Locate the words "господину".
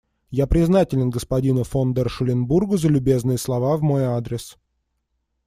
1.11-1.63